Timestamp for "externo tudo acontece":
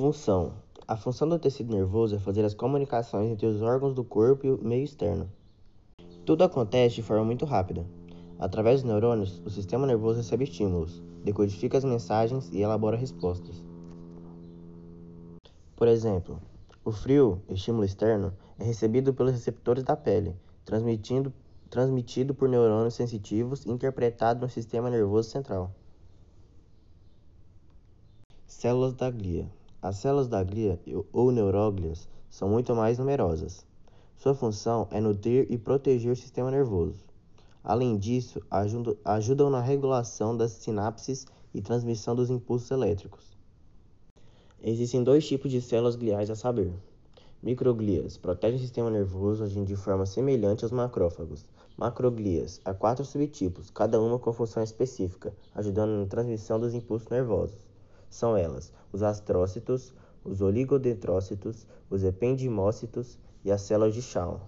4.82-6.94